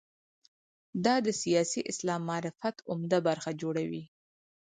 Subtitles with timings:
[1.05, 4.03] دا د سیاسي اسلام معرفت عمده برخه جوړوي.